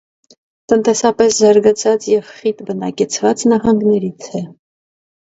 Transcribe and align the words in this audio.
Տնտեսապես 0.71 1.35
զարգացած 1.41 2.07
և 2.11 2.31
խիտ 2.37 2.63
բնակեցված 2.71 3.45
նահանգներից 3.53 4.31
է։ 4.41 4.43